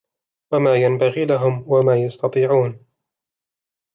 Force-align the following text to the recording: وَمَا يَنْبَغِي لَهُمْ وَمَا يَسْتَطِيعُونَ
وَمَا 0.51 0.75
يَنْبَغِي 0.75 1.25
لَهُمْ 1.25 1.63
وَمَا 1.67 1.95
يَسْتَطِيعُونَ 1.95 2.85